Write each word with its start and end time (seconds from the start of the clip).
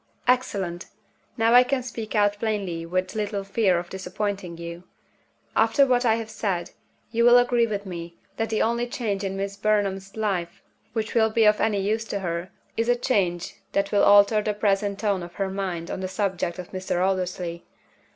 "Excellent! 0.27 0.87
Now 1.37 1.53
I 1.53 1.61
can 1.61 1.83
speak 1.83 2.15
out 2.15 2.39
plainly 2.39 2.87
with 2.87 3.13
little 3.13 3.43
fear 3.43 3.77
of 3.77 3.87
disappointing 3.91 4.57
you. 4.57 4.83
After 5.55 5.85
what 5.85 6.05
I 6.05 6.15
have 6.15 6.31
said, 6.31 6.71
you 7.11 7.23
will 7.23 7.37
agree 7.37 7.67
with 7.67 7.85
me, 7.85 8.17
that 8.37 8.49
the 8.49 8.63
only 8.63 8.87
change 8.87 9.23
in 9.23 9.37
Miss 9.37 9.55
Burnham's 9.55 10.17
life 10.17 10.63
which 10.93 11.13
will 11.13 11.29
be 11.29 11.43
of 11.43 11.61
any 11.61 11.79
use 11.79 12.03
to 12.05 12.21
her 12.21 12.49
is 12.75 12.89
a 12.89 12.95
change 12.95 13.57
that 13.73 13.91
will 13.91 14.03
alter 14.03 14.41
the 14.41 14.55
present 14.55 14.97
tone 14.97 15.21
of 15.21 15.35
her 15.35 15.51
mind 15.51 15.91
on 15.91 15.99
the 15.99 16.07
subject 16.07 16.57
of 16.57 16.71
Mr. 16.71 16.99
Aldersley. 17.05 17.63